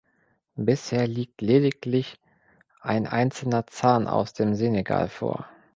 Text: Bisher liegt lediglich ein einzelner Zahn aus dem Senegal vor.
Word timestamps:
Bisher 0.55 1.05
liegt 1.05 1.43
lediglich 1.43 2.19
ein 2.79 3.05
einzelner 3.05 3.67
Zahn 3.67 4.07
aus 4.07 4.33
dem 4.33 4.55
Senegal 4.55 5.09
vor. 5.09 5.47